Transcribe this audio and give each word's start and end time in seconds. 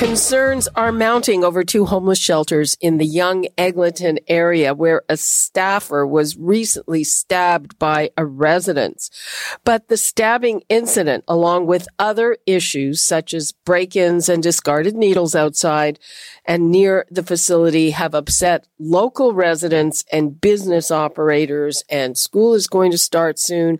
Concerns 0.00 0.66
are 0.76 0.92
mounting 0.92 1.44
over 1.44 1.62
two 1.62 1.84
homeless 1.84 2.18
shelters 2.18 2.74
in 2.80 2.96
the 2.96 3.04
Yonge 3.04 3.48
Eglinton 3.58 4.18
area 4.28 4.72
where 4.72 5.02
a 5.10 5.16
staffer 5.18 6.06
was 6.06 6.38
recently 6.38 7.04
stabbed 7.04 7.78
by 7.78 8.08
a 8.16 8.24
resident. 8.24 9.10
But 9.62 9.88
the 9.88 9.98
stabbing 9.98 10.62
incident, 10.70 11.24
along 11.28 11.66
with 11.66 11.86
other 11.98 12.38
issues 12.46 13.02
such 13.02 13.34
as 13.34 13.52
break-ins 13.52 14.30
and 14.30 14.42
discarded 14.42 14.96
needles 14.96 15.34
outside 15.34 15.98
and 16.46 16.70
near 16.70 17.04
the 17.10 17.22
facility 17.22 17.90
have 17.90 18.14
upset 18.14 18.66
local 18.78 19.34
residents 19.34 20.02
and 20.10 20.40
business 20.40 20.90
operators 20.90 21.84
and 21.90 22.16
school 22.16 22.54
is 22.54 22.68
going 22.68 22.90
to 22.90 22.96
start 22.96 23.38
soon. 23.38 23.78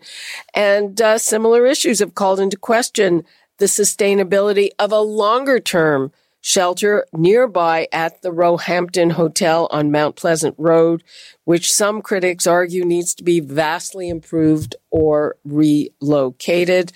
And 0.53 1.01
uh, 1.01 1.17
similar 1.17 1.65
issues 1.65 1.97
have 1.97 2.13
called 2.13 2.39
into 2.39 2.57
question 2.57 3.23
the 3.61 3.67
sustainability 3.67 4.69
of 4.79 4.91
a 4.91 4.99
longer 4.99 5.59
term 5.59 6.11
shelter 6.41 7.05
nearby 7.13 7.87
at 7.91 8.21
the 8.21 8.31
Roehampton 8.31 9.11
Hotel 9.11 9.67
on 9.71 9.91
Mount 9.91 10.15
Pleasant 10.15 10.55
Road, 10.57 11.03
which 11.45 11.71
some 11.71 12.01
critics 12.01 12.45
argue 12.47 12.83
needs 12.83 13.13
to 13.15 13.23
be 13.23 13.39
vastly 13.39 14.09
improved 14.09 14.75
or 14.89 15.37
relocated. 15.45 16.91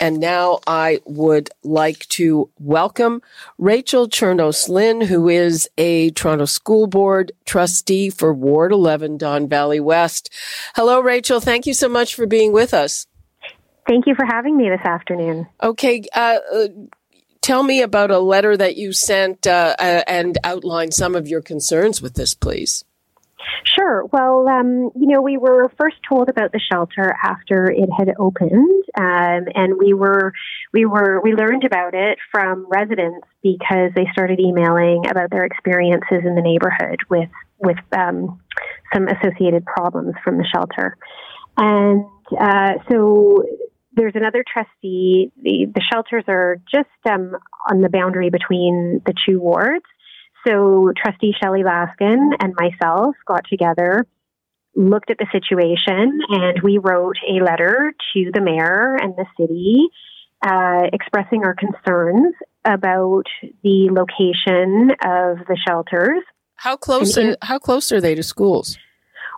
And 0.00 0.20
now 0.20 0.60
I 0.66 1.00
would 1.06 1.50
like 1.64 2.06
to 2.08 2.50
welcome 2.60 3.20
Rachel 3.56 4.08
Chernos 4.08 4.68
Lin, 4.68 5.00
who 5.00 5.28
is 5.28 5.68
a 5.76 6.10
Toronto 6.10 6.44
School 6.44 6.86
Board 6.86 7.32
trustee 7.44 8.08
for 8.10 8.32
Ward 8.32 8.70
11, 8.70 9.16
Don 9.16 9.48
Valley 9.48 9.80
West. 9.80 10.30
Hello, 10.76 11.00
Rachel. 11.00 11.40
Thank 11.40 11.66
you 11.66 11.74
so 11.74 11.88
much 11.88 12.14
for 12.14 12.26
being 12.26 12.52
with 12.52 12.72
us. 12.72 13.06
Thank 13.88 14.06
you 14.06 14.14
for 14.14 14.26
having 14.26 14.56
me 14.56 14.68
this 14.68 14.84
afternoon. 14.84 15.48
Okay, 15.62 16.04
uh, 16.14 16.38
uh, 16.52 16.68
tell 17.48 17.62
me 17.62 17.80
about 17.80 18.10
a 18.10 18.18
letter 18.18 18.58
that 18.58 18.76
you 18.76 18.92
sent 18.92 19.46
uh, 19.46 19.74
uh, 19.78 20.02
and 20.06 20.36
outline 20.44 20.92
some 20.92 21.14
of 21.14 21.26
your 21.26 21.40
concerns 21.40 22.02
with 22.02 22.12
this, 22.12 22.34
please. 22.34 22.84
Sure. 23.64 24.04
Well, 24.12 24.46
um, 24.46 24.90
you 24.94 25.06
know, 25.06 25.22
we 25.22 25.38
were 25.38 25.72
first 25.80 25.96
told 26.06 26.28
about 26.28 26.52
the 26.52 26.60
shelter 26.70 27.16
after 27.24 27.70
it 27.70 27.88
had 27.96 28.14
opened, 28.18 28.84
um, 28.98 29.46
and 29.54 29.78
we 29.78 29.94
were 29.94 30.34
we 30.74 30.84
were 30.84 31.22
we 31.22 31.32
learned 31.32 31.64
about 31.64 31.94
it 31.94 32.18
from 32.30 32.66
residents 32.68 33.26
because 33.42 33.92
they 33.96 34.06
started 34.12 34.38
emailing 34.38 35.04
about 35.10 35.30
their 35.30 35.44
experiences 35.44 36.20
in 36.26 36.34
the 36.34 36.42
neighborhood 36.42 36.98
with 37.08 37.30
with 37.58 37.78
um, 37.96 38.38
some 38.92 39.08
associated 39.08 39.64
problems 39.64 40.14
from 40.22 40.36
the 40.36 40.46
shelter, 40.52 40.98
and 41.56 42.04
uh, 42.38 42.72
so 42.90 43.42
there's 43.98 44.14
another 44.14 44.44
trustee. 44.50 45.32
The, 45.42 45.66
the 45.74 45.82
shelters 45.92 46.24
are 46.28 46.56
just 46.72 46.88
um, 47.08 47.32
on 47.70 47.80
the 47.80 47.88
boundary 47.88 48.30
between 48.30 49.02
the 49.04 49.14
two 49.26 49.40
wards. 49.40 49.84
So 50.46 50.92
Trustee 50.96 51.34
Shelley 51.42 51.62
Laskin 51.62 52.30
and 52.40 52.54
myself 52.56 53.16
got 53.26 53.42
together, 53.50 54.06
looked 54.74 55.10
at 55.10 55.18
the 55.18 55.26
situation, 55.32 56.20
and 56.28 56.62
we 56.62 56.78
wrote 56.78 57.16
a 57.28 57.42
letter 57.44 57.92
to 58.14 58.30
the 58.32 58.40
mayor 58.40 58.96
and 59.00 59.14
the 59.16 59.26
city 59.38 59.88
uh, 60.46 60.88
expressing 60.92 61.44
our 61.44 61.54
concerns 61.54 62.34
about 62.64 63.24
the 63.62 63.88
location 63.90 64.90
of 65.04 65.46
the 65.48 65.58
shelters. 65.66 66.22
How 66.54 66.76
close? 66.76 67.16
In, 67.16 67.36
how 67.42 67.58
close 67.58 67.90
are 67.92 68.00
they 68.00 68.14
to 68.14 68.22
schools? 68.22 68.78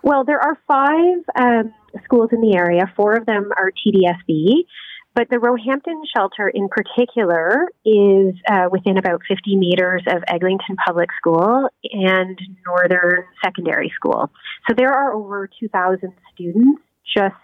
Well, 0.03 0.23
there 0.23 0.39
are 0.39 0.57
five 0.67 1.23
um, 1.35 1.73
schools 2.03 2.29
in 2.31 2.41
the 2.41 2.55
area. 2.55 2.91
Four 2.95 3.15
of 3.15 3.25
them 3.25 3.51
are 3.57 3.71
TDSB, 3.71 4.65
but 5.13 5.29
the 5.29 5.39
Roehampton 5.39 6.03
shelter 6.15 6.47
in 6.47 6.69
particular 6.69 7.67
is 7.85 8.33
uh, 8.49 8.69
within 8.71 8.97
about 8.97 9.21
50 9.27 9.57
meters 9.57 10.03
of 10.07 10.23
Eglinton 10.27 10.77
Public 10.85 11.09
School 11.17 11.67
and 11.91 12.39
Northern 12.65 13.25
Secondary 13.43 13.91
School. 13.95 14.29
So 14.69 14.75
there 14.77 14.93
are 14.93 15.13
over 15.13 15.49
2,000 15.59 16.13
students 16.33 16.81
just 17.15 17.35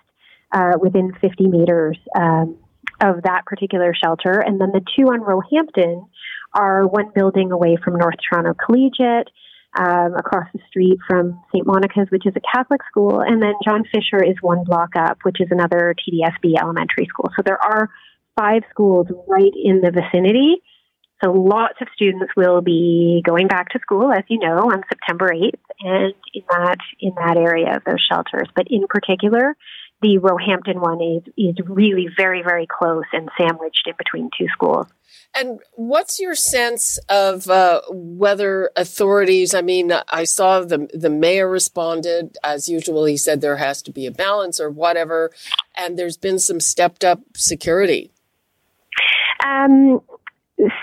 uh, 0.53 0.74
within 0.79 1.14
50 1.19 1.47
meters 1.47 1.97
um, 2.16 2.58
of 3.02 3.24
that 3.24 3.46
particular 3.46 3.94
shelter. 3.94 4.40
And 4.40 4.62
then 4.62 4.72
the 4.72 4.81
two 4.96 5.08
on 5.08 5.19
Roehampton 5.19 6.08
are 6.53 6.88
one 6.88 7.12
building 7.14 7.52
away 7.52 7.78
from 7.84 7.97
North 7.97 8.16
Toronto 8.29 8.53
Collegiate 8.53 9.29
um, 9.77 10.15
across 10.15 10.47
the 10.53 10.59
street 10.67 10.97
from 11.07 11.39
St. 11.53 11.65
Monica's, 11.65 12.07
which 12.09 12.25
is 12.25 12.33
a 12.35 12.41
Catholic 12.55 12.81
school, 12.89 13.21
and 13.21 13.41
then 13.41 13.53
John 13.63 13.83
Fisher 13.93 14.23
is 14.23 14.35
one 14.41 14.63
block 14.63 14.89
up, 14.97 15.19
which 15.23 15.39
is 15.39 15.47
another 15.51 15.93
TDSB 15.93 16.53
elementary 16.59 17.05
school. 17.05 17.29
So 17.35 17.43
there 17.45 17.61
are 17.61 17.89
five 18.35 18.63
schools 18.69 19.07
right 19.27 19.53
in 19.55 19.81
the 19.81 19.91
vicinity. 19.91 20.61
So 21.23 21.31
lots 21.31 21.75
of 21.81 21.87
students 21.95 22.31
will 22.37 22.61
be 22.61 23.23
going 23.25 23.47
back 23.47 23.69
to 23.69 23.79
school, 23.79 24.11
as 24.11 24.23
you 24.27 24.39
know, 24.39 24.57
on 24.57 24.83
September 24.87 25.29
8th, 25.29 25.59
and 25.79 26.13
in 26.33 26.43
that 26.49 26.77
in 26.99 27.13
that 27.16 27.37
area 27.37 27.75
of 27.75 27.83
those 27.85 28.05
shelters. 28.11 28.47
But 28.55 28.67
in 28.69 28.85
particular, 28.87 29.55
the 30.02 30.18
Roehampton 30.19 30.80
one 30.80 31.02
is 31.02 31.24
is 31.38 31.56
really 31.68 32.08
very 32.16 32.44
very 32.44 32.68
close 32.68 33.06
and 33.13 33.30
sandwiched 33.38 33.88
in 33.88 33.94
between 33.97 34.30
two 34.38 34.47
schools. 34.53 34.88
And 35.35 35.59
what's 35.74 36.19
your 36.19 36.35
sense 36.35 36.97
of 37.09 37.50
uh, 37.50 37.81
whether 37.90 38.72
authorities? 38.75 39.53
I 39.53 39.62
mean, 39.62 39.91
I 40.09 40.24
saw 40.24 40.62
the 40.62 40.90
the 40.94 41.09
mayor 41.09 41.50
responded 41.50 42.38
as 42.44 42.69
usual. 42.69 43.06
He 43.06 43.18
said 43.18 43.41
there 43.41 43.58
has 43.58 43.81
to 43.84 43.91
be 43.91 44.06
a 44.06 44.12
balance 44.12 44.59
or 44.59 44.69
whatever, 44.69 45.31
and 45.75 45.97
there's 45.97 46.18
been 46.18 46.40
some 46.40 46.59
stepped 46.59 47.03
up 47.03 47.22
security. 47.35 48.12
Um, 49.46 50.02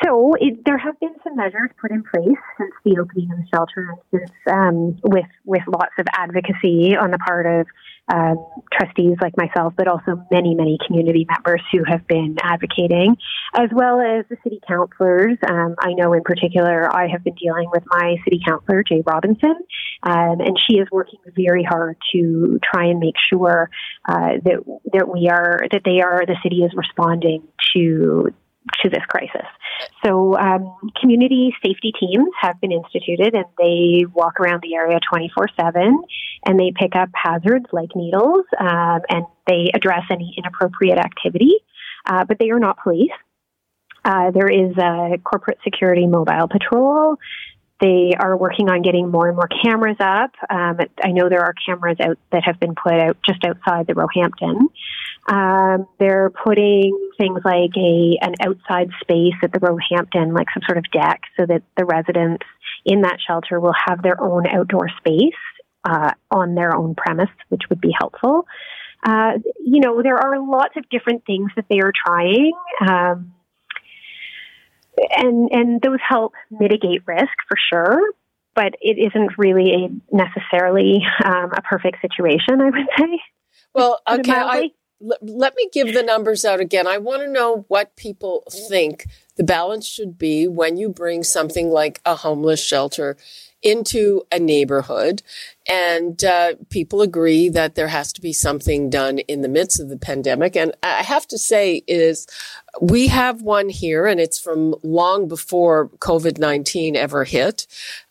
so 0.04 0.34
it, 0.38 0.64
there 0.64 0.78
have 0.78 0.98
been 1.00 1.14
some 1.24 1.36
measures 1.36 1.70
put 1.80 1.90
in 1.90 2.04
place 2.04 2.38
since 2.58 2.72
the 2.84 2.98
opening 3.00 3.30
of 3.32 3.38
the 3.38 3.46
shelter, 3.52 3.94
since 4.12 4.30
um, 4.48 4.96
with 5.02 5.26
with 5.44 5.62
lots 5.66 5.92
of 5.98 6.06
advocacy 6.16 6.96
on 6.96 7.10
the 7.10 7.18
part 7.18 7.46
of 7.46 7.66
um, 8.12 8.46
trustees 8.72 9.16
like 9.20 9.36
myself, 9.36 9.74
but 9.76 9.88
also 9.88 10.24
many 10.30 10.54
many 10.54 10.78
community 10.86 11.26
members 11.28 11.60
who 11.72 11.82
have 11.88 12.06
been 12.06 12.36
advocating, 12.40 13.16
as 13.54 13.68
well 13.72 14.00
as 14.00 14.24
the 14.28 14.36
city 14.44 14.60
councilors. 14.66 15.38
Um, 15.48 15.74
I 15.80 15.94
know 15.94 16.12
in 16.12 16.22
particular, 16.22 16.94
I 16.94 17.08
have 17.08 17.24
been 17.24 17.34
dealing 17.34 17.68
with 17.72 17.82
my 17.86 18.14
city 18.22 18.40
councilor 18.46 18.84
Jaye 18.84 19.04
Robinson, 19.04 19.56
um, 20.04 20.40
and 20.40 20.56
she 20.68 20.76
is 20.76 20.86
working 20.92 21.18
very 21.34 21.64
hard 21.64 21.96
to 22.12 22.60
try 22.62 22.86
and 22.86 23.00
make 23.00 23.16
sure 23.28 23.70
uh, 24.08 24.38
that 24.44 24.80
that 24.92 25.08
we 25.08 25.28
are 25.28 25.62
that 25.72 25.82
they 25.84 26.00
are 26.00 26.24
the 26.26 26.36
city 26.44 26.62
is 26.62 26.72
responding 26.76 27.42
to 27.74 28.32
to 28.82 28.88
this 28.88 29.04
crisis. 29.08 29.46
So, 30.04 30.36
um, 30.38 30.76
community 31.00 31.54
safety 31.64 31.92
teams 31.98 32.28
have 32.40 32.60
been 32.60 32.72
instituted 32.72 33.34
and 33.34 33.44
they 33.58 34.06
walk 34.12 34.40
around 34.40 34.62
the 34.62 34.74
area 34.74 34.98
24 35.08 35.48
7 35.58 36.02
and 36.46 36.60
they 36.60 36.72
pick 36.74 36.96
up 36.96 37.10
hazards 37.14 37.66
like 37.72 37.90
needles 37.94 38.44
um, 38.58 39.00
and 39.08 39.26
they 39.46 39.70
address 39.74 40.02
any 40.10 40.34
inappropriate 40.38 40.98
activity, 40.98 41.54
uh, 42.06 42.24
but 42.24 42.38
they 42.38 42.50
are 42.50 42.60
not 42.60 42.78
police. 42.82 43.10
Uh, 44.04 44.30
there 44.30 44.48
is 44.48 44.76
a 44.76 45.18
corporate 45.24 45.58
security 45.64 46.06
mobile 46.06 46.48
patrol. 46.48 47.16
They 47.80 48.12
are 48.18 48.36
working 48.36 48.70
on 48.70 48.82
getting 48.82 49.10
more 49.10 49.28
and 49.28 49.36
more 49.36 49.48
cameras 49.48 49.96
up. 49.98 50.30
Um, 50.48 50.78
I 51.02 51.10
know 51.10 51.28
there 51.28 51.42
are 51.42 51.54
cameras 51.66 51.96
out 52.00 52.18
that 52.30 52.44
have 52.44 52.60
been 52.60 52.74
put 52.74 52.92
out 52.92 53.16
just 53.26 53.44
outside 53.44 53.86
the 53.86 53.94
Roehampton. 53.94 54.68
Um, 55.26 55.86
they're 55.98 56.30
putting 56.30 57.10
things 57.18 57.40
like 57.44 57.70
a 57.76 58.18
an 58.20 58.34
outside 58.42 58.90
space 59.00 59.34
at 59.42 59.52
the 59.52 59.60
Roehampton, 59.60 60.34
like 60.34 60.48
some 60.52 60.62
sort 60.66 60.78
of 60.78 60.84
deck, 60.92 61.22
so 61.38 61.46
that 61.46 61.62
the 61.76 61.84
residents 61.84 62.44
in 62.84 63.02
that 63.02 63.18
shelter 63.26 63.58
will 63.58 63.74
have 63.86 64.02
their 64.02 64.20
own 64.20 64.46
outdoor 64.46 64.88
space 64.98 65.32
uh, 65.84 66.12
on 66.30 66.54
their 66.54 66.76
own 66.76 66.94
premise, 66.94 67.30
which 67.48 67.62
would 67.70 67.80
be 67.80 67.94
helpful. 67.98 68.46
Uh, 69.02 69.32
you 69.64 69.80
know, 69.80 70.02
there 70.02 70.16
are 70.16 70.38
lots 70.38 70.76
of 70.76 70.88
different 70.90 71.24
things 71.26 71.50
that 71.56 71.66
they 71.70 71.80
are 71.80 71.92
trying. 72.06 72.52
Um, 72.86 73.32
and 75.16 75.50
and 75.50 75.80
those 75.80 75.98
help 76.06 76.34
mitigate 76.50 77.02
risk 77.06 77.32
for 77.48 77.56
sure, 77.70 78.12
but 78.54 78.74
it 78.80 78.98
isn't 78.98 79.32
really 79.38 79.72
a 79.72 80.14
necessarily 80.14 81.02
um, 81.24 81.50
a 81.52 81.62
perfect 81.62 82.00
situation. 82.00 82.60
I 82.60 82.70
would 82.70 82.88
say. 82.98 83.20
Well, 83.74 84.00
okay, 84.08 84.32
I, 84.32 84.70
let 85.00 85.54
me 85.54 85.68
give 85.72 85.92
the 85.92 86.02
numbers 86.02 86.44
out 86.44 86.60
again. 86.60 86.86
I 86.86 86.98
want 86.98 87.22
to 87.22 87.30
know 87.30 87.64
what 87.68 87.96
people 87.96 88.44
think 88.50 89.06
the 89.36 89.44
balance 89.44 89.86
should 89.86 90.16
be 90.16 90.46
when 90.46 90.76
you 90.76 90.88
bring 90.88 91.22
something 91.24 91.70
like 91.70 92.00
a 92.04 92.16
homeless 92.16 92.64
shelter 92.64 93.16
into 93.64 94.22
a 94.30 94.38
neighborhood. 94.38 95.22
And 95.68 96.22
uh, 96.22 96.54
people 96.68 97.00
agree 97.00 97.48
that 97.48 97.74
there 97.74 97.88
has 97.88 98.12
to 98.12 98.20
be 98.20 98.32
something 98.32 98.90
done 98.90 99.18
in 99.20 99.40
the 99.40 99.48
midst 99.48 99.80
of 99.80 99.88
the 99.88 99.96
pandemic. 99.96 100.54
And 100.54 100.72
i 100.82 101.02
have 101.02 101.26
to 101.28 101.38
say 101.38 101.82
is 101.88 102.26
we 102.80 103.08
have 103.08 103.40
one 103.40 103.70
here 103.70 104.06
and 104.06 104.20
it's 104.20 104.38
from 104.38 104.74
long 104.82 105.26
before 105.26 105.88
covid-19 105.98 106.94
ever 106.94 107.24
hit. 107.24 107.66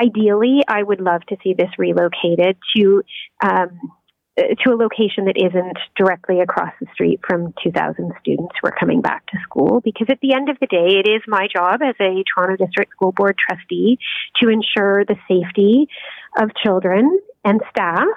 Ideally, 0.00 0.62
I 0.66 0.82
would 0.82 1.00
love 1.00 1.22
to 1.28 1.36
see 1.44 1.54
this 1.54 1.70
relocated 1.78 2.56
to 2.76 3.02
um, 3.40 3.78
to 4.36 4.70
a 4.70 4.76
location 4.76 5.24
that 5.24 5.36
isn't 5.36 5.78
directly 5.96 6.40
across 6.40 6.72
the 6.80 6.86
street 6.92 7.20
from 7.26 7.54
2,000 7.62 8.12
students 8.20 8.54
who 8.60 8.68
are 8.68 8.76
coming 8.78 9.00
back 9.00 9.26
to 9.26 9.38
school. 9.42 9.80
Because 9.80 10.08
at 10.10 10.20
the 10.20 10.34
end 10.34 10.50
of 10.50 10.58
the 10.60 10.66
day, 10.66 11.00
it 11.04 11.08
is 11.08 11.22
my 11.26 11.48
job 11.52 11.80
as 11.82 11.94
a 12.00 12.22
Toronto 12.34 12.64
District 12.64 12.90
School 12.92 13.12
Board 13.12 13.36
trustee 13.38 13.98
to 14.42 14.48
ensure 14.48 15.04
the 15.04 15.16
safety 15.28 15.88
of 16.38 16.50
children 16.62 17.18
and 17.44 17.60
staff. 17.70 18.08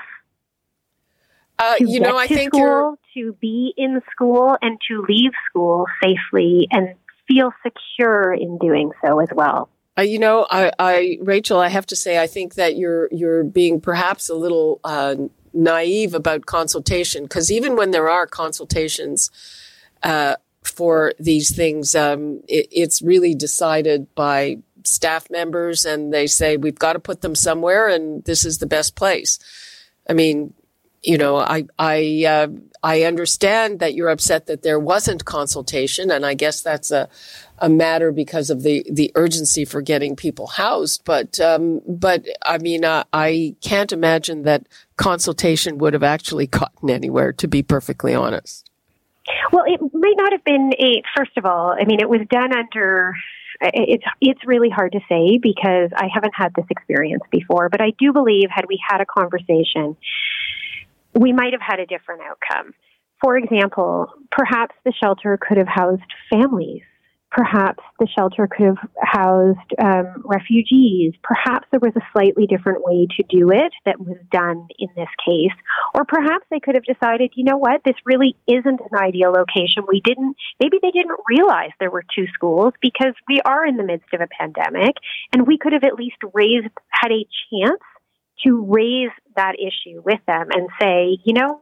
Uh, 1.57 1.75
you 1.79 1.99
know, 1.99 2.17
I 2.17 2.27
think 2.27 2.53
school, 2.53 2.97
to 3.13 3.33
be 3.33 3.73
in 3.77 4.01
school 4.11 4.57
and 4.61 4.77
to 4.89 5.05
leave 5.07 5.31
school 5.49 5.85
safely 6.01 6.67
and 6.71 6.95
feel 7.27 7.51
secure 7.63 8.33
in 8.33 8.57
doing 8.57 8.91
so 9.05 9.19
as 9.19 9.29
well. 9.33 9.69
Uh, 9.97 10.03
you 10.03 10.19
know, 10.19 10.47
I, 10.49 10.71
I, 10.79 11.17
Rachel, 11.21 11.59
I 11.59 11.67
have 11.67 11.85
to 11.87 11.95
say, 11.95 12.21
I 12.21 12.27
think 12.27 12.55
that 12.55 12.77
you're 12.77 13.09
you're 13.11 13.43
being 13.43 13.81
perhaps 13.81 14.29
a 14.29 14.35
little 14.35 14.79
uh, 14.85 15.15
naive 15.53 16.13
about 16.13 16.45
consultation 16.45 17.23
because 17.23 17.51
even 17.51 17.75
when 17.75 17.91
there 17.91 18.09
are 18.09 18.27
consultations 18.27 19.31
uh, 20.03 20.35
for 20.63 21.13
these 21.19 21.55
things, 21.55 21.95
um, 21.95 22.41
it, 22.47 22.67
it's 22.71 23.01
really 23.01 23.33
decided 23.33 24.13
by 24.15 24.57
staff 24.83 25.29
members, 25.29 25.85
and 25.85 26.13
they 26.13 26.27
say 26.27 26.57
we've 26.57 26.79
got 26.79 26.93
to 26.93 26.99
put 26.99 27.21
them 27.21 27.35
somewhere, 27.35 27.87
and 27.87 28.23
this 28.25 28.45
is 28.45 28.57
the 28.57 28.65
best 28.65 28.95
place. 28.95 29.39
I 30.09 30.13
mean, 30.13 30.53
you 31.01 31.17
know, 31.17 31.37
I 31.37 31.65
I 31.77 32.25
uh, 32.27 32.47
I 32.83 33.03
understand 33.03 33.79
that 33.79 33.93
you're 33.93 34.09
upset 34.09 34.47
that 34.47 34.63
there 34.63 34.79
wasn't 34.79 35.25
consultation, 35.25 36.11
and 36.11 36.25
I 36.25 36.33
guess 36.33 36.61
that's 36.61 36.91
a 36.91 37.09
a 37.59 37.69
matter 37.69 38.11
because 38.11 38.49
of 38.49 38.63
the 38.63 38.85
the 38.89 39.11
urgency 39.15 39.65
for 39.65 39.81
getting 39.81 40.15
people 40.15 40.47
housed. 40.47 41.03
But 41.05 41.39
um, 41.39 41.81
but 41.87 42.25
I 42.45 42.57
mean, 42.57 42.83
uh, 42.83 43.05
I 43.13 43.55
can't 43.61 43.91
imagine 43.91 44.43
that 44.43 44.67
consultation 44.97 45.77
would 45.77 45.93
have 45.93 46.03
actually 46.03 46.47
gotten 46.47 46.89
anywhere. 46.89 47.31
To 47.33 47.47
be 47.47 47.63
perfectly 47.63 48.13
honest. 48.13 48.69
Well, 49.51 49.63
it 49.67 49.79
might 49.93 50.15
not 50.17 50.33
have 50.33 50.43
been 50.43 50.73
a. 50.79 51.01
First 51.15 51.37
of 51.37 51.45
all, 51.45 51.71
I 51.79 51.85
mean, 51.85 52.01
it 52.01 52.09
was 52.09 52.21
done 52.29 52.53
under 52.53 53.13
it's 53.61 54.03
it's 54.21 54.39
really 54.45 54.69
hard 54.69 54.93
to 54.93 54.99
say 55.09 55.37
because 55.37 55.89
I 55.95 56.07
haven't 56.13 56.33
had 56.35 56.53
this 56.55 56.65
experience 56.69 57.23
before, 57.31 57.69
but 57.69 57.81
I 57.81 57.91
do 57.99 58.13
believe 58.13 58.49
had 58.49 58.65
we 58.67 58.79
had 58.85 59.01
a 59.01 59.05
conversation 59.05 59.97
we 61.13 61.33
might 61.33 61.53
have 61.53 61.61
had 61.61 61.79
a 61.79 61.85
different 61.85 62.21
outcome. 62.21 62.73
For 63.21 63.37
example, 63.37 64.07
perhaps 64.31 64.75
the 64.85 64.93
shelter 64.93 65.37
could 65.37 65.57
have 65.57 65.67
housed 65.67 66.01
families. 66.31 66.83
Perhaps 67.31 67.83
the 67.99 68.07
shelter 68.17 68.47
could 68.47 68.65
have 68.65 68.89
housed 68.99 69.73
um, 69.77 70.23
refugees. 70.25 71.13
Perhaps 71.21 71.67
there 71.69 71.79
was 71.79 71.93
a 71.95 72.01
slightly 72.11 72.47
different 72.47 72.83
way 72.83 73.05
to 73.17 73.23
do 73.29 73.51
it 73.51 73.71
that 73.85 73.99
was 73.99 74.17
done 74.31 74.67
in 74.79 74.87
this 74.95 75.09
case. 75.23 75.53
Or 75.93 76.05
perhaps 76.05 76.45
they 76.49 76.59
could 76.59 76.73
have 76.73 76.85
decided, 76.85 77.33
you 77.35 77.43
know 77.43 77.57
what, 77.57 77.81
this 77.85 77.97
really 78.03 78.35
isn't 78.47 78.81
an 78.81 78.97
ideal 78.97 79.31
location. 79.31 79.83
We 79.87 80.01
didn't, 80.01 80.37
maybe 80.59 80.79
they 80.81 80.89
didn't 80.89 81.19
realize 81.29 81.69
there 81.79 81.91
were 81.91 82.03
two 82.15 82.25
schools 82.33 82.73
because 82.81 83.13
we 83.27 83.39
are 83.45 83.63
in 83.63 83.77
the 83.77 83.83
midst 83.83 84.11
of 84.11 84.21
a 84.21 84.27
pandemic 84.27 84.95
and 85.31 85.45
we 85.45 85.59
could 85.59 85.73
have 85.73 85.83
at 85.83 85.95
least 85.95 86.17
raised, 86.33 86.73
had 86.89 87.11
a 87.11 87.27
chance 87.51 87.81
to 88.45 88.65
raise 88.65 89.11
that 89.35 89.55
issue 89.59 90.01
with 90.03 90.19
them 90.27 90.47
and 90.51 90.69
say, 90.79 91.17
you 91.23 91.33
know, 91.33 91.61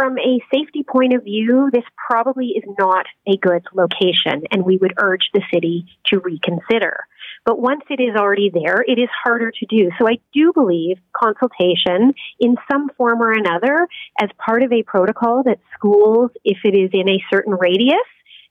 from 0.00 0.16
a 0.18 0.40
safety 0.52 0.82
point 0.82 1.12
of 1.12 1.24
view, 1.24 1.68
this 1.72 1.84
probably 2.08 2.54
is 2.56 2.64
not 2.78 3.04
a 3.26 3.36
good 3.36 3.66
location, 3.74 4.44
and 4.50 4.64
we 4.64 4.78
would 4.78 4.94
urge 4.96 5.28
the 5.34 5.42
city 5.52 5.84
to 6.06 6.20
reconsider. 6.20 7.00
But 7.44 7.60
once 7.60 7.82
it 7.90 8.00
is 8.00 8.16
already 8.16 8.50
there, 8.52 8.82
it 8.86 8.98
is 8.98 9.10
harder 9.22 9.50
to 9.50 9.66
do. 9.66 9.90
So 9.98 10.08
I 10.08 10.18
do 10.32 10.52
believe 10.54 10.96
consultation 11.14 12.14
in 12.38 12.56
some 12.70 12.88
form 12.96 13.20
or 13.20 13.32
another 13.32 13.88
as 14.18 14.30
part 14.38 14.62
of 14.62 14.72
a 14.72 14.82
protocol 14.82 15.42
that 15.44 15.58
schools, 15.74 16.30
if 16.44 16.58
it 16.64 16.74
is 16.74 16.90
in 16.94 17.08
a 17.08 17.22
certain 17.30 17.54
radius, 17.54 17.96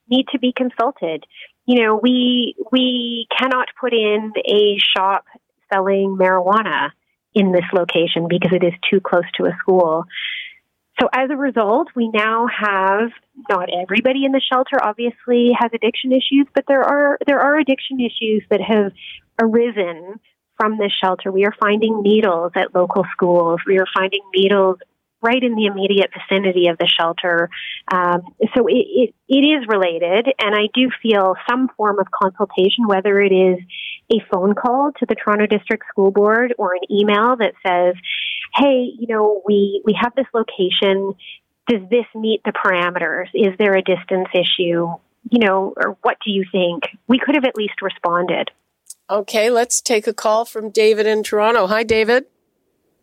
need 0.08 0.28
to 0.32 0.40
be 0.40 0.54
consulted. 0.56 1.26
You 1.66 1.84
know, 1.84 2.00
we 2.02 2.56
we 2.72 3.28
cannot 3.36 3.70
put 3.80 3.94
in 3.94 4.34
a 4.48 4.78
shop 4.96 5.26
selling 5.72 6.18
marijuana 6.20 6.90
in 7.34 7.52
this 7.52 7.66
location 7.74 8.28
because 8.28 8.52
it 8.54 8.64
is 8.64 8.74
too 8.90 9.00
close 9.00 9.30
to 9.38 9.46
a 9.46 9.56
school. 9.62 10.06
So 11.00 11.08
as 11.14 11.30
a 11.30 11.38
result, 11.38 11.88
we 11.96 12.10
now 12.10 12.48
have 12.48 13.12
not 13.48 13.70
everybody 13.72 14.26
in 14.26 14.34
the 14.34 14.42
shelter 14.42 14.78
obviously 14.84 15.52
has 15.58 15.72
addiction 15.74 16.12
issues, 16.12 16.48
but 16.54 16.66
there 16.68 16.84
are 16.84 17.18
there 17.26 17.40
are 17.40 17.58
addiction 17.58 18.00
issues 18.02 18.44
that 18.50 18.60
have 18.60 18.92
arisen 19.42 20.20
from 20.58 20.78
this 20.78 20.92
shelter. 21.02 21.32
We 21.32 21.46
are 21.46 21.56
finding 21.58 22.02
needles 22.02 22.52
at 22.56 22.76
local 22.76 23.06
schools. 23.14 23.62
We 23.66 23.80
are 23.80 23.88
finding 23.94 24.22
needles 24.36 24.80
right 25.22 25.42
in 25.42 25.56
the 25.56 25.66
immediate 25.66 26.12
vicinity 26.14 26.68
of 26.68 26.78
the 26.78 26.88
shelter. 26.88 27.50
Um, 27.92 28.22
so 28.56 28.68
it, 28.68 28.86
it, 28.88 29.16
it 29.28 29.46
is 29.46 29.68
related, 29.68 30.28
and 30.40 30.56
I 30.56 30.68
do 30.74 30.90
feel 31.02 31.36
some 31.50 31.70
form 31.76 32.00
of 32.00 32.08
consultation, 32.12 32.88
whether 32.88 33.20
it 33.20 33.32
is 33.34 33.60
a 34.12 34.24
phone 34.32 34.56
call 34.56 34.92
to 35.00 35.06
the 35.06 35.16
Toronto 35.16 35.46
District 35.46 35.84
School 35.90 36.12
Board 36.12 36.54
or 36.58 36.74
an 36.74 36.92
email 36.92 37.36
that 37.38 37.54
says, 37.66 37.96
"Hey, 38.56 38.90
you 38.98 39.08
know, 39.08 39.42
we 39.46 39.82
we 39.86 39.98
have 40.00 40.14
this 40.16 40.28
location." 40.34 41.16
does 41.70 41.88
this 41.90 42.06
meet 42.16 42.42
the 42.44 42.52
parameters? 42.52 43.28
Is 43.34 43.56
there 43.60 43.76
a 43.76 43.82
distance 43.82 44.28
issue? 44.34 44.88
You 45.30 45.40
know, 45.40 45.74
or 45.78 45.98
what 46.02 46.18
do 46.26 46.32
you 46.32 46.44
think? 46.52 46.84
We 47.08 47.20
could 47.20 47.36
have 47.36 47.46
at 47.46 47.56
least 47.56 47.82
responded. 47.82 48.50
Okay, 49.10 49.50
let's 49.50 49.82
take 49.82 50.08
a 50.08 50.14
call 50.14 50.46
from 50.46 50.72
David 50.72 51.06
in 51.06 51.24
Toronto. 51.24 51.68
Hi, 51.68 51.84
David. 51.84 52.26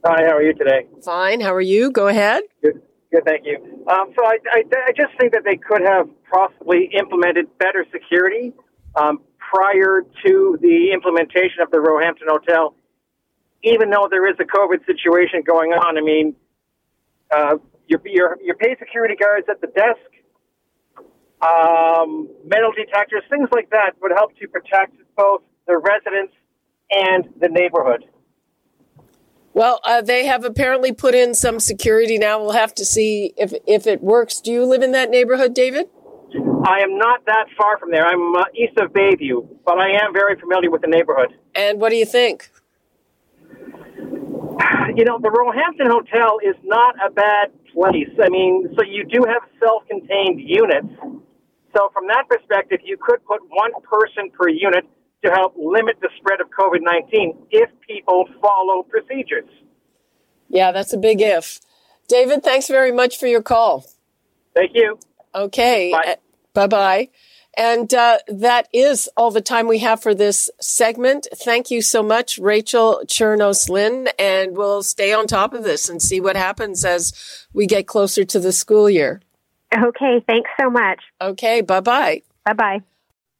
Hi, 0.04 0.22
how 0.24 0.36
are 0.36 0.42
you 0.42 0.54
today? 0.54 0.86
Fine. 1.04 1.40
How 1.40 1.54
are 1.54 1.60
you? 1.60 1.90
Go 1.90 2.08
ahead. 2.08 2.42
Good, 2.62 2.80
good 3.12 3.24
thank 3.24 3.44
you. 3.44 3.56
Um, 3.90 4.12
so 4.16 4.24
I, 4.24 4.38
I, 4.52 4.62
I, 4.86 4.92
just 4.96 5.18
think 5.18 5.32
that 5.32 5.42
they 5.44 5.56
could 5.56 5.82
have 5.82 6.08
possibly 6.30 6.90
implemented 6.96 7.46
better 7.58 7.84
security 7.90 8.52
um, 8.94 9.20
prior 9.38 10.02
to 10.24 10.58
the 10.60 10.90
implementation 10.92 11.60
of 11.62 11.70
the 11.70 11.80
Roehampton 11.80 12.28
Hotel. 12.28 12.74
Even 13.62 13.90
though 13.90 14.06
there 14.10 14.28
is 14.28 14.36
a 14.38 14.44
COVID 14.44 14.84
situation 14.86 15.42
going 15.44 15.72
on, 15.72 15.98
I 15.98 16.00
mean, 16.02 16.36
uh, 17.34 17.56
your, 17.88 18.00
your, 18.04 18.36
your 18.42 18.54
pay 18.56 18.76
security 18.78 19.16
guards 19.16 19.46
at 19.50 19.60
the 19.60 19.68
desk, 19.68 20.06
um, 21.42 22.28
metal 22.44 22.70
detectors, 22.76 23.22
things 23.28 23.48
like 23.52 23.70
that 23.70 23.92
would 24.00 24.12
help 24.14 24.36
to 24.38 24.46
protect 24.46 24.94
both 25.16 25.42
the 25.66 25.78
residents 25.78 26.34
and 26.90 27.24
the 27.40 27.48
neighborhood. 27.48 28.04
Well, 29.56 29.80
uh, 29.84 30.02
they 30.02 30.26
have 30.26 30.44
apparently 30.44 30.92
put 30.92 31.14
in 31.14 31.32
some 31.32 31.60
security 31.60 32.18
now. 32.18 32.38
We'll 32.38 32.50
have 32.50 32.74
to 32.74 32.84
see 32.84 33.32
if 33.38 33.54
if 33.66 33.86
it 33.86 34.02
works. 34.02 34.38
Do 34.42 34.52
you 34.52 34.66
live 34.66 34.82
in 34.82 34.92
that 34.92 35.08
neighborhood, 35.08 35.54
David? 35.54 35.86
I 36.68 36.80
am 36.80 36.98
not 36.98 37.24
that 37.24 37.46
far 37.56 37.78
from 37.78 37.90
there. 37.90 38.06
I'm 38.06 38.36
uh, 38.36 38.44
east 38.54 38.76
of 38.76 38.92
Bayview, 38.92 39.48
but 39.64 39.78
I 39.78 39.92
am 39.92 40.12
very 40.12 40.38
familiar 40.38 40.70
with 40.70 40.82
the 40.82 40.88
neighborhood. 40.88 41.32
And 41.54 41.80
what 41.80 41.88
do 41.88 41.96
you 41.96 42.04
think? 42.04 42.50
You 44.94 45.04
know, 45.06 45.18
the 45.18 45.30
Roehampton 45.30 45.86
Hotel 45.86 46.38
is 46.44 46.56
not 46.62 46.94
a 47.00 47.10
bad 47.10 47.48
place. 47.72 48.12
I 48.22 48.28
mean, 48.28 48.68
so 48.76 48.84
you 48.84 49.04
do 49.04 49.24
have 49.24 49.40
self-contained 49.58 50.38
units. 50.38 50.92
So 51.74 51.88
from 51.94 52.08
that 52.08 52.28
perspective, 52.28 52.80
you 52.84 52.98
could 53.00 53.24
put 53.24 53.40
one 53.48 53.72
person 53.82 54.28
per 54.36 54.50
unit 54.50 54.84
to 55.24 55.30
help 55.30 55.54
limit 55.56 55.96
the 56.00 56.10
spread 56.18 56.40
of 56.40 56.48
COVID 56.48 56.80
19 56.82 57.46
if 57.50 57.70
people 57.86 58.26
follow 58.40 58.82
procedures. 58.82 59.48
Yeah, 60.48 60.72
that's 60.72 60.92
a 60.92 60.98
big 60.98 61.20
if. 61.20 61.60
David, 62.08 62.42
thanks 62.42 62.68
very 62.68 62.92
much 62.92 63.18
for 63.18 63.26
your 63.26 63.42
call. 63.42 63.86
Thank 64.54 64.72
you. 64.74 64.98
Okay. 65.34 65.94
Bye 66.54 66.66
bye. 66.66 67.08
And 67.56 67.92
uh, 67.94 68.18
that 68.28 68.68
is 68.72 69.08
all 69.16 69.30
the 69.30 69.40
time 69.40 69.66
we 69.66 69.78
have 69.78 70.02
for 70.02 70.14
this 70.14 70.50
segment. 70.60 71.26
Thank 71.34 71.70
you 71.70 71.80
so 71.80 72.02
much, 72.02 72.38
Rachel 72.38 73.00
Chernos 73.06 73.70
Lin, 73.70 74.08
and 74.18 74.56
we'll 74.56 74.82
stay 74.82 75.14
on 75.14 75.26
top 75.26 75.54
of 75.54 75.64
this 75.64 75.88
and 75.88 76.02
see 76.02 76.20
what 76.20 76.36
happens 76.36 76.84
as 76.84 77.46
we 77.54 77.66
get 77.66 77.86
closer 77.86 78.24
to 78.24 78.38
the 78.38 78.52
school 78.52 78.90
year. 78.90 79.22
Okay, 79.74 80.22
thanks 80.26 80.50
so 80.60 80.68
much. 80.68 81.00
Okay, 81.20 81.62
bye 81.62 81.80
bye. 81.80 82.22
Bye 82.44 82.52
bye. 82.52 82.82